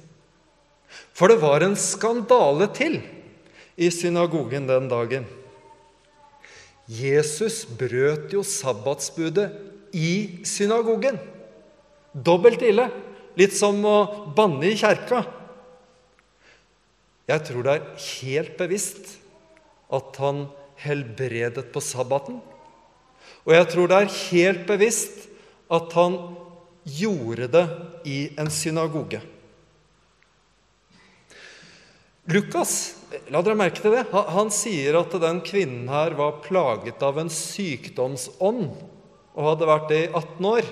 For 1.15 1.31
det 1.31 1.39
var 1.39 1.63
en 1.63 1.77
skandale 1.79 2.67
til 2.75 2.99
i 3.79 3.87
synagogen 3.93 4.67
den 4.67 4.89
dagen. 4.91 5.27
Jesus 6.87 7.65
brøt 7.67 8.31
jo 8.35 8.43
sabbatsbudet 8.47 9.47
i 9.95 10.43
synagogen. 10.47 11.19
Dobbelt 12.17 12.63
ille. 12.65 12.87
Litt 13.37 13.53
som 13.53 13.77
å 13.85 13.97
banne 14.35 14.65
i 14.71 14.77
kjerka. 14.79 15.21
Jeg 17.27 17.43
tror 17.49 17.65
det 17.65 17.73
er 17.75 17.87
helt 18.01 18.55
bevisst 18.57 19.17
at 19.93 20.17
han 20.21 20.45
helbredet 20.81 21.67
på 21.73 21.83
sabbaten. 21.83 22.39
Og 23.47 23.53
jeg 23.55 23.69
tror 23.71 23.89
det 23.91 24.01
er 24.01 24.15
helt 24.31 24.65
bevisst 24.69 25.27
at 25.73 25.93
han 25.97 26.17
gjorde 26.87 27.49
det 27.51 27.65
i 28.07 28.19
en 28.39 28.49
synagoge. 28.53 29.19
Lukas 32.27 32.71
la 33.31 33.39
dere 33.39 33.55
merke 33.55 33.79
til 33.79 33.93
det, 33.95 34.03
han 34.11 34.49
sier 34.51 34.97
at 34.99 35.13
den 35.23 35.39
kvinnen 35.47 35.87
her 35.91 36.15
var 36.17 36.41
plaget 36.43 37.03
av 37.03 37.19
en 37.21 37.31
sykdomsånd 37.31 38.65
og 39.37 39.47
hadde 39.51 39.69
vært 39.69 39.87
det 39.91 40.01
i 40.01 40.09
18 40.11 40.49
år. 40.49 40.67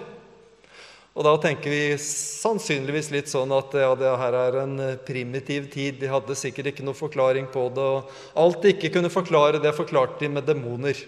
Og 1.15 1.23
da 1.23 1.32
tenker 1.39 1.71
vi 1.71 1.95
sannsynligvis 2.01 3.08
litt 3.13 3.30
sånn 3.32 3.54
at 3.56 3.71
ja, 3.80 3.93
det 3.95 4.10
her 4.19 4.36
er 4.36 4.58
en 4.65 4.73
eh, 4.84 4.97
primitiv 4.99 5.69
tid. 5.71 6.01
De 6.01 6.10
hadde 6.12 6.36
sikkert 6.36 6.73
ikke 6.73 6.84
noe 6.84 6.97
forklaring 6.97 7.47
på 7.54 7.69
det. 7.71 7.86
Og 7.86 8.41
alt 8.41 8.60
de 8.65 8.73
ikke 8.73 8.91
kunne 8.97 9.12
forklare, 9.13 9.62
det 9.63 9.71
forklarte 9.78 10.19
de 10.25 10.34
med 10.36 10.43
demoner. 10.47 10.99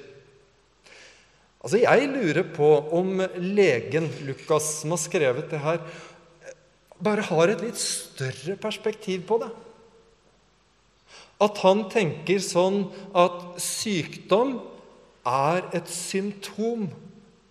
Altså, 1.59 1.81
Jeg 1.83 2.07
lurer 2.13 2.47
på 2.55 2.69
om 2.95 3.19
legen 3.35 4.07
Lukas, 4.23 4.69
som 4.79 4.95
har 4.95 5.01
skrevet 5.03 5.51
det 5.51 5.59
her, 5.59 5.83
bare 7.03 7.27
har 7.27 7.51
et 7.51 7.65
litt 7.65 7.77
større 7.77 8.55
perspektiv 8.63 9.27
på 9.27 9.41
det. 9.43 9.51
At 11.43 11.59
han 11.61 11.83
tenker 11.91 12.39
sånn 12.41 12.85
at 13.11 13.59
sykdom 13.61 14.55
er 15.27 15.67
et 15.75 15.91
symptom 15.91 16.87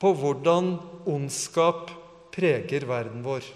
på 0.00 0.16
hvordan 0.16 0.72
ondskap 1.04 1.92
preger 2.36 2.86
verden 2.88 3.24
vår. 3.24 3.46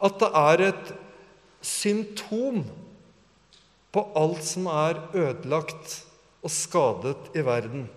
At 0.00 0.18
det 0.22 0.30
er 0.40 0.64
et 0.70 0.92
symptom 1.64 2.62
på 3.92 4.04
alt 4.18 4.44
som 4.46 4.68
er 4.70 5.00
ødelagt 5.16 6.00
og 6.44 6.52
skadet 6.54 7.32
i 7.36 7.44
verden. 7.44 7.88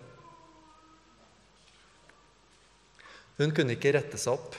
Hun 3.42 3.54
kunne 3.56 3.78
ikke 3.78 3.94
rette 3.96 4.20
seg 4.22 4.36
opp. 4.36 4.58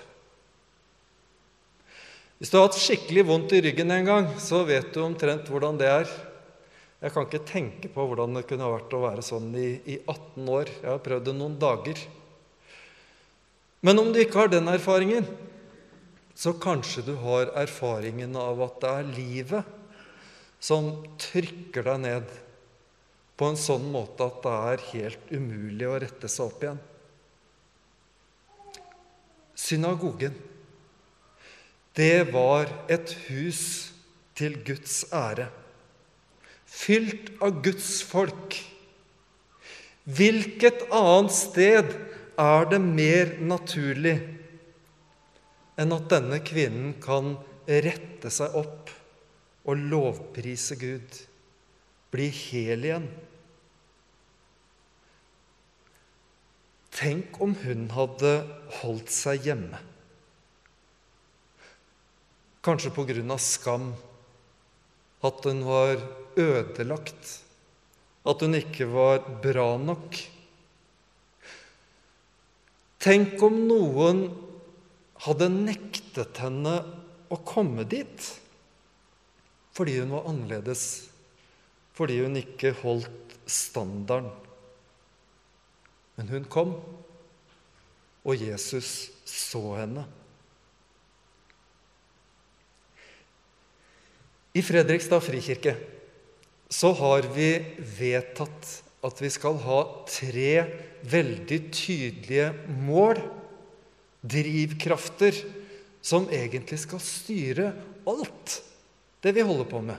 Hvis 2.42 2.50
du 2.50 2.58
har 2.58 2.66
hatt 2.66 2.78
skikkelig 2.78 3.22
vondt 3.28 3.52
i 3.54 3.60
ryggen 3.62 3.92
en 3.94 4.08
gang, 4.08 4.24
så 4.42 4.64
vet 4.66 4.88
du 4.94 5.02
omtrent 5.04 5.46
hvordan 5.50 5.76
det 5.78 5.90
er. 5.90 6.08
Jeg 7.02 7.14
kan 7.14 7.26
ikke 7.26 7.46
tenke 7.46 7.90
på 7.90 8.06
hvordan 8.06 8.34
det 8.38 8.48
kunne 8.48 8.70
vært 8.70 8.94
å 8.94 9.02
være 9.04 9.22
sånn 9.26 9.52
i, 9.58 9.68
i 9.86 9.98
18 10.00 10.50
år. 10.50 10.72
Jeg 10.80 10.90
har 10.90 11.04
prøvd 11.04 11.28
det 11.28 11.34
noen 11.38 11.54
dager. 11.62 12.02
Men 13.82 13.98
om 13.98 14.12
du 14.14 14.20
ikke 14.22 14.44
har 14.44 14.52
den 14.52 14.70
erfaringen, 14.70 15.26
så 16.38 16.54
kanskje 16.54 17.02
du 17.06 17.16
har 17.20 17.50
erfaringen 17.58 18.36
av 18.38 18.62
at 18.64 18.78
det 18.82 18.92
er 18.98 19.10
livet 19.16 19.78
som 20.62 20.92
trykker 21.20 21.84
deg 21.88 22.00
ned 22.04 22.30
på 23.36 23.48
en 23.50 23.58
sånn 23.58 23.88
måte 23.90 24.28
at 24.28 24.38
det 24.44 24.54
er 24.70 24.86
helt 24.92 25.32
umulig 25.34 25.88
å 25.90 25.98
rette 25.98 26.30
seg 26.30 26.46
opp 26.46 26.62
igjen. 26.62 26.80
Synagogen, 29.58 30.36
det 31.98 32.30
var 32.30 32.70
et 32.90 33.10
hus 33.26 33.64
til 34.38 34.54
Guds 34.64 35.02
ære, 35.12 35.48
fylt 36.70 37.34
av 37.42 37.58
Guds 37.66 37.98
folk. 38.06 38.56
Hvilket 40.06 40.86
annet 40.94 41.34
sted 41.34 41.92
er 42.40 42.68
det 42.70 42.80
mer 42.82 43.36
naturlig 43.40 44.16
enn 45.80 45.94
at 45.96 46.08
denne 46.12 46.38
kvinnen 46.44 46.94
kan 47.02 47.34
rette 47.66 48.30
seg 48.32 48.56
opp 48.58 48.90
og 49.68 49.78
lovprise 49.78 50.76
Gud, 50.80 51.18
bli 52.12 52.28
hel 52.34 52.88
igjen. 52.88 53.06
Tenk 56.92 57.38
om 57.42 57.54
hun 57.62 57.86
hadde 57.94 58.32
holdt 58.80 59.12
seg 59.14 59.46
hjemme. 59.48 59.78
Kanskje 62.62 62.92
på 62.94 63.06
grunn 63.08 63.32
av 63.34 63.40
skam, 63.42 63.88
at 65.22 65.46
hun 65.48 65.64
var 65.66 65.96
ødelagt, 66.38 67.38
at 68.28 68.44
hun 68.44 68.58
ikke 68.58 68.86
var 68.92 69.24
bra 69.42 69.72
nok. 69.82 70.18
Tenk 73.02 73.40
om 73.42 73.56
noen 73.66 74.28
hadde 75.24 75.48
nektet 75.50 76.38
henne 76.42 76.76
å 77.32 77.38
komme 77.46 77.86
dit 77.88 78.28
fordi 79.72 79.96
hun 80.02 80.12
var 80.12 80.26
annerledes, 80.28 80.82
fordi 81.96 82.18
hun 82.20 82.36
ikke 82.36 82.74
holdt 82.82 83.36
standarden. 83.48 84.28
Men 86.18 86.28
hun 86.28 86.44
kom, 86.52 86.74
og 88.22 88.36
Jesus 88.36 89.08
så 89.24 89.62
henne. 89.78 90.04
I 94.52 94.60
Fredrikstad 94.60 95.24
frikirke 95.24 95.72
så 96.68 96.92
har 97.00 97.24
vi 97.32 97.48
vedtatt 97.96 98.74
at 99.02 99.22
vi 99.22 99.30
skal 99.34 99.58
ha 99.64 99.78
tre 100.06 100.52
veldig 101.10 101.58
tydelige 101.74 102.52
mål, 102.86 103.18
drivkrafter, 104.22 105.34
som 106.02 106.28
egentlig 106.30 106.78
skal 106.82 107.02
styre 107.02 107.72
alt 108.06 108.60
det 109.22 109.34
vi 109.34 109.44
holder 109.46 109.66
på 109.70 109.82
med. 109.82 109.98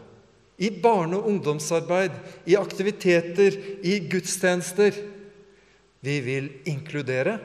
I 0.60 0.70
barne- 0.70 1.18
og 1.18 1.28
ungdomsarbeid, 1.28 2.12
i 2.46 2.56
aktiviteter, 2.56 3.56
i 3.84 4.00
gudstjenester. 4.08 4.96
Vi 6.04 6.20
vil 6.22 6.50
inkludere, 6.70 7.40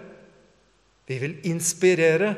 vi 1.06 1.18
vil 1.18 1.38
inspirere, 1.48 2.34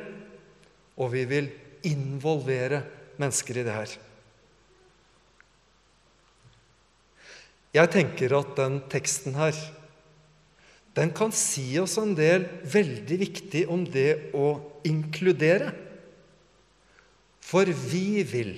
og 1.00 1.12
vi 1.12 1.24
vil 1.24 1.48
involvere 1.88 2.82
mennesker 3.20 3.60
i 3.60 3.64
det 3.64 3.74
her. 3.74 3.96
Jeg 7.74 7.92
tenker 7.94 8.34
at 8.34 8.56
den 8.58 8.80
teksten 8.90 9.36
her 9.38 9.54
den 10.96 11.12
kan 11.14 11.30
si 11.30 11.78
oss 11.78 11.94
en 12.02 12.16
del 12.18 12.48
veldig 12.66 13.18
viktig 13.20 13.62
om 13.70 13.84
det 13.86 14.32
å 14.34 14.56
inkludere. 14.86 15.70
For 17.46 17.70
vi 17.70 18.24
vil 18.26 18.56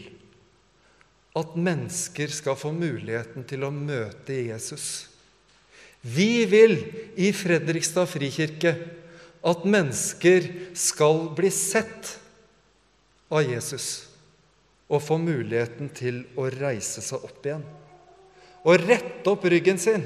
at 1.36 1.52
mennesker 1.56 2.32
skal 2.32 2.56
få 2.60 2.72
muligheten 2.76 3.44
til 3.48 3.64
å 3.64 3.72
møte 3.72 4.36
Jesus. 4.48 5.10
Vi 6.02 6.44
vil 6.48 6.78
i 7.20 7.30
Fredrikstad 7.36 8.08
frikirke 8.10 8.74
at 9.44 9.68
mennesker 9.68 10.48
skal 10.78 11.28
bli 11.36 11.52
sett 11.52 12.16
av 13.32 13.44
Jesus 13.44 14.08
og 14.92 15.04
få 15.04 15.16
muligheten 15.20 15.92
til 15.94 16.24
å 16.36 16.48
reise 16.52 17.04
seg 17.04 17.24
opp 17.28 17.46
igjen 17.48 17.64
og 18.62 18.84
rette 18.86 19.30
opp 19.30 19.44
ryggen 19.50 19.80
sin. 19.80 20.04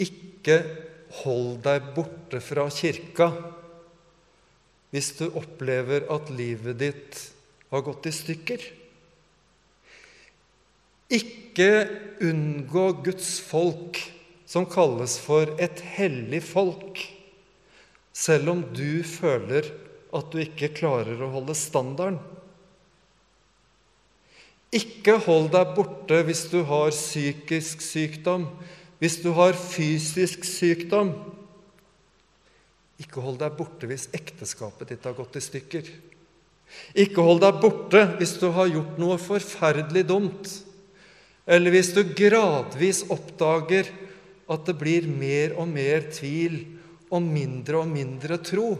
Ikke 0.00 0.60
hold 1.20 1.60
deg 1.64 1.90
borte 1.94 2.40
fra 2.42 2.66
kirka 2.72 3.30
hvis 4.90 5.12
du 5.20 5.28
opplever 5.38 6.08
at 6.10 6.32
livet 6.34 6.80
ditt 6.80 7.18
har 7.70 7.84
gått 7.86 8.08
i 8.10 8.14
stykker. 8.14 8.64
Ikke 11.10 11.70
unngå 12.26 12.86
Guds 13.06 13.36
folk, 13.42 14.00
som 14.50 14.66
kalles 14.66 15.14
for 15.22 15.52
et 15.62 15.78
hellig 15.94 16.42
folk, 16.42 16.98
selv 18.10 18.50
om 18.50 18.64
du 18.74 19.02
føler 19.06 19.68
at 20.14 20.32
du 20.32 20.40
ikke 20.42 20.72
klarer 20.74 21.22
å 21.22 21.30
holde 21.36 21.54
standarden. 21.54 22.18
Ikke 24.70 25.16
hold 25.24 25.48
deg 25.50 25.72
borte 25.74 26.20
hvis 26.28 26.44
du 26.52 26.60
har 26.68 26.92
psykisk 26.94 27.82
sykdom, 27.82 28.46
hvis 29.02 29.18
du 29.24 29.32
har 29.34 29.56
fysisk 29.58 30.44
sykdom. 30.46 31.10
Ikke 33.00 33.24
hold 33.24 33.40
deg 33.40 33.56
borte 33.58 33.88
hvis 33.90 34.06
ekteskapet 34.14 34.92
ditt 34.92 35.08
har 35.08 35.16
gått 35.18 35.40
i 35.40 35.42
stykker. 35.42 35.88
Ikke 37.02 37.24
hold 37.24 37.42
deg 37.42 37.58
borte 37.62 38.04
hvis 38.20 38.36
du 38.38 38.50
har 38.54 38.70
gjort 38.70 39.00
noe 39.00 39.16
forferdelig 39.18 40.04
dumt, 40.06 40.52
eller 41.50 41.74
hvis 41.74 41.90
du 41.96 42.04
gradvis 42.04 43.02
oppdager 43.10 43.90
at 44.50 44.68
det 44.68 44.76
blir 44.78 45.08
mer 45.10 45.56
og 45.58 45.66
mer 45.70 46.06
tvil 46.14 46.60
og 47.10 47.24
mindre 47.26 47.82
og 47.82 47.90
mindre 47.90 48.38
tro. 48.38 48.70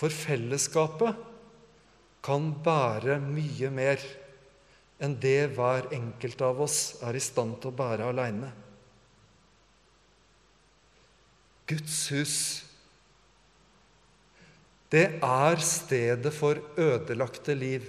For 0.00 0.12
fellesskapet 0.12 1.33
kan 2.24 2.50
bære 2.64 3.18
mye 3.20 3.68
mer 3.72 4.02
enn 5.04 5.16
det 5.20 5.52
hver 5.56 5.90
enkelt 5.92 6.44
av 6.46 6.62
oss 6.64 6.78
er 7.04 7.16
i 7.18 7.22
stand 7.22 7.58
til 7.60 7.72
å 7.72 7.76
bære 7.76 8.06
aleine. 8.08 8.50
Guds 11.68 11.98
hus, 12.12 12.36
det 14.92 15.06
er 15.24 15.62
stedet 15.64 16.32
for 16.36 16.60
ødelagte 16.78 17.56
liv. 17.56 17.86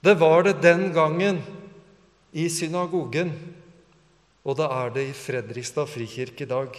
Det 0.00 0.14
var 0.18 0.46
det 0.46 0.60
den 0.62 0.88
gangen 0.94 1.40
i 2.32 2.46
synagogen, 2.50 3.32
og 4.46 4.56
det 4.60 4.68
er 4.70 4.94
det 4.94 5.04
i 5.10 5.16
Fredrikstad 5.18 5.90
frikirke 5.90 6.46
i 6.46 6.50
dag. 6.50 6.78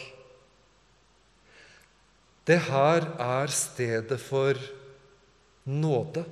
Det 2.47 2.57
her 2.65 3.05
er 3.21 3.51
stedet 3.53 4.17
for 4.23 4.57
nåde. 5.69 6.25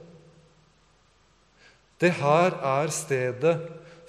Det 2.01 2.11
her 2.19 2.57
er 2.57 2.93
stedet 2.93 3.55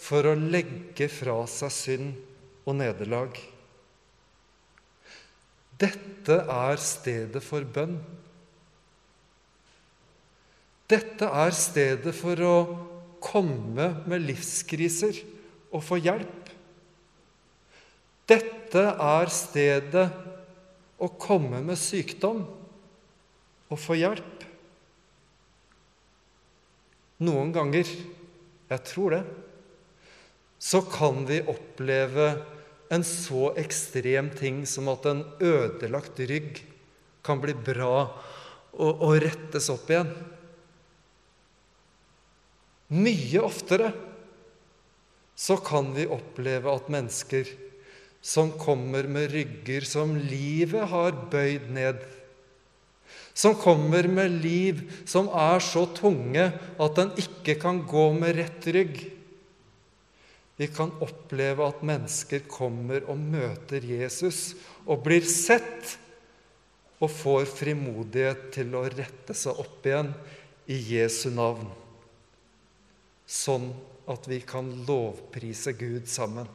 for 0.01 0.29
å 0.29 0.37
legge 0.38 1.09
fra 1.12 1.41
seg 1.51 1.73
synd 1.75 2.11
og 2.69 2.77
nederlag. 2.81 3.38
Dette 5.79 6.41
er 6.53 6.81
stedet 6.83 7.43
for 7.45 7.64
bønn. 7.64 7.97
Dette 10.88 11.29
er 11.29 11.55
stedet 11.57 12.14
for 12.17 12.45
å 12.45 12.57
komme 13.23 13.91
med 14.09 14.25
livskriser 14.25 15.21
og 15.69 15.85
få 15.85 15.99
hjelp. 16.01 16.49
Dette 18.29 18.85
er 18.93 19.33
stedet 19.33 20.07
å 20.99 21.09
komme 21.21 21.61
med 21.64 21.79
sykdom 21.81 22.43
og 23.69 23.81
få 23.81 23.97
hjelp. 24.01 24.38
Noen 27.24 27.50
ganger, 27.54 27.88
jeg 28.68 28.85
tror 28.87 29.16
det, 29.16 29.24
så 30.59 30.83
kan 30.87 31.24
vi 31.26 31.40
oppleve 31.50 32.31
en 32.94 33.04
så 33.07 33.52
ekstrem 33.61 34.31
ting 34.38 34.64
som 34.66 34.88
at 34.92 35.07
en 35.11 35.22
ødelagt 35.42 36.20
rygg 36.31 36.62
kan 37.26 37.40
bli 37.42 37.54
bra 37.54 37.94
og, 38.78 39.02
og 39.04 39.18
rettes 39.22 39.68
opp 39.72 39.90
igjen. 39.92 40.11
Mye 42.96 43.42
oftere 43.44 43.90
så 45.38 45.59
kan 45.62 45.92
vi 45.94 46.09
oppleve 46.11 46.72
at 46.72 46.88
mennesker 46.90 47.50
som 48.24 48.50
kommer 48.59 49.07
med 49.11 49.31
rygger 49.35 49.85
som 49.87 50.16
livet 50.16 50.88
har 50.90 51.14
bøyd 51.31 51.68
ned, 51.74 52.00
som 53.38 53.55
kommer 53.55 54.09
med 54.11 54.40
liv 54.42 54.81
som 55.07 55.29
er 55.31 55.62
så 55.62 55.85
tunge 55.94 56.48
at 56.51 56.98
den 56.98 57.12
ikke 57.22 57.55
kan 57.62 57.85
gå 57.87 58.09
med 58.16 58.35
rett 58.35 58.66
rygg. 58.74 58.98
Vi 60.59 60.66
kan 60.74 60.90
oppleve 61.05 61.68
at 61.70 61.85
mennesker 61.87 62.42
kommer 62.51 63.07
og 63.07 63.20
møter 63.22 63.85
Jesus 63.87 64.57
og 64.83 65.05
blir 65.07 65.22
sett 65.22 65.94
og 66.98 67.12
får 67.14 67.46
frimodighet 67.53 68.48
til 68.57 68.74
å 68.74 68.83
rette 68.90 69.37
seg 69.38 69.61
opp 69.62 69.87
igjen 69.87 70.11
i 70.66 70.81
Jesu 70.96 71.29
navn, 71.31 71.68
sånn 73.22 73.70
at 74.11 74.27
vi 74.27 74.40
kan 74.42 74.66
lovprise 74.88 75.79
Gud 75.79 76.11
sammen. 76.11 76.48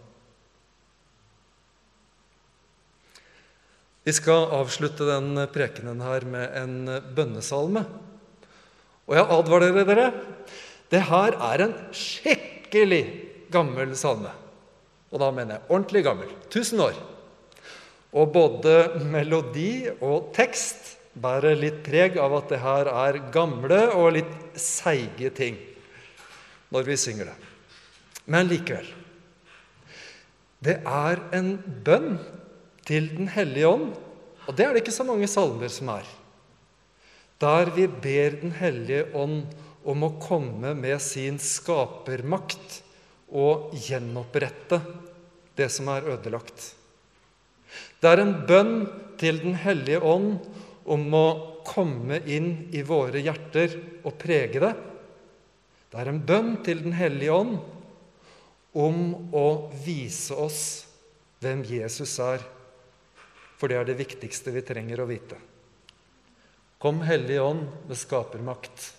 Vi 4.04 4.14
skal 4.16 4.50
avslutte 4.52 5.08
den 5.08 5.38
prekenen 5.54 6.02
her 6.04 6.26
med 6.28 6.58
en 6.60 6.76
bønnesalme. 7.16 7.86
Og 9.08 9.16
jeg 9.16 9.30
advarer 9.38 9.84
dere 9.84 10.10
det 10.94 11.02
her 11.10 11.34
er 11.42 11.64
en 11.66 11.74
skikkelig 11.96 13.04
gammel 13.54 13.96
salme. 13.98 14.30
Og 15.14 15.22
da 15.22 15.30
mener 15.34 15.58
jeg 15.58 15.70
ordentlig 15.70 16.04
gammel. 16.06 16.30
1000 16.52 16.84
år. 16.86 17.00
Og 18.14 18.30
både 18.34 18.76
melodi 19.10 19.88
og 19.96 20.34
tekst 20.36 20.98
bærer 21.18 21.58
litt 21.58 21.80
preg 21.86 22.18
av 22.22 22.36
at 22.38 22.52
det 22.54 22.60
her 22.62 22.90
er 22.92 23.22
gamle 23.34 23.80
og 23.98 24.14
litt 24.18 24.60
seige 24.60 25.32
ting 25.34 25.58
når 26.74 26.86
vi 26.90 26.98
synger 26.98 27.32
det. 27.32 27.36
Men 28.34 28.50
likevel. 28.50 28.86
Det 30.64 30.78
er 30.80 31.22
en 31.36 31.56
bønn 31.86 32.16
til 32.88 33.10
Den 33.16 33.30
hellige 33.32 33.70
ånd. 33.70 33.92
Og 34.48 34.56
det 34.58 34.66
er 34.66 34.74
det 34.74 34.84
ikke 34.84 34.96
så 34.96 35.06
mange 35.08 35.30
salmer 35.32 35.72
som 35.72 35.92
er. 35.96 36.08
Der 37.44 37.72
vi 37.76 37.88
ber 37.88 38.40
Den 38.42 38.56
hellige 38.60 39.08
ånd 39.16 39.44
om 39.84 40.06
å 40.06 40.16
komme 40.24 40.74
med 40.78 41.02
sin 41.04 41.40
skapermakt 41.42 42.82
og 43.34 43.74
gjenopprette 43.76 44.80
det 45.58 45.70
som 45.74 45.90
er 45.94 46.08
ødelagt. 46.14 46.74
Det 48.00 48.12
er 48.12 48.22
en 48.24 48.36
bønn 48.48 48.76
til 49.20 49.40
Den 49.44 49.58
hellige 49.64 50.02
ånd 50.04 50.38
om 50.84 51.06
å 51.16 51.28
komme 51.64 52.20
inn 52.28 52.68
i 52.76 52.84
våre 52.84 53.22
hjerter 53.24 53.78
og 54.04 54.18
prege 54.20 54.60
det. 54.60 54.74
Det 55.92 56.02
er 56.02 56.10
en 56.12 56.24
bønn 56.26 56.58
til 56.66 56.84
Den 56.84 56.96
hellige 56.98 57.36
ånd 57.36 57.60
om 58.74 59.32
å 59.36 59.48
vise 59.86 60.36
oss 60.36 60.64
hvem 61.44 61.62
Jesus 61.68 62.18
er 62.24 62.44
for 63.64 63.72
det 63.72 63.78
er 63.80 63.86
det 63.88 63.94
viktigste 63.96 64.52
vi 64.52 64.60
trenger 64.68 65.00
å 65.00 65.06
vite. 65.08 65.38
Kom, 66.84 66.98
Hellige 67.08 67.46
Ånd, 67.48 67.62
med 67.88 67.96
skapermakt. 67.96 68.90